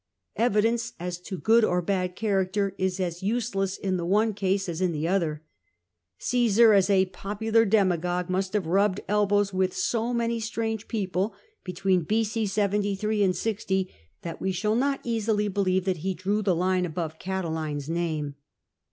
Evidence 0.35 0.93
as 0.99 1.19
to 1.19 1.37
good 1.37 1.63
or 1.63 1.79
bad 1.79 2.15
character 2.15 2.73
is 2.79 2.99
as 2.99 3.21
useless 3.21 3.77
in 3.77 3.97
the 3.97 4.03
one 4.05 4.33
case 4.33 4.67
as 4.67 4.81
in 4.81 4.93
the 4.93 5.07
other. 5.07 5.43
Ca?.sar, 6.17 6.73
as 6.73 6.89
a 6.89 7.05
popular 7.05 7.65
demagogue, 7.65 8.27
must 8.27 8.53
have 8.53 8.65
rubbed 8.65 8.99
elbows 9.07 9.53
with 9.53 9.77
so 9.77 10.11
many 10.11 10.39
strange 10.39 10.87
people 10.87 11.35
between 11.63 12.01
b.c, 12.01 12.47
73 12.47 13.21
and 13.21 13.35
60, 13.35 13.93
that 14.23 14.41
we 14.41 14.51
shall 14.51 14.75
not 14.75 15.01
easily 15.03 15.47
believe 15.47 15.85
that 15.85 15.97
he 15.97 16.15
drew 16.15 16.41
the 16.41 16.55
line 16.55 16.87
above 16.87 17.19
Catiline's 17.19 17.87
name. 17.87 18.33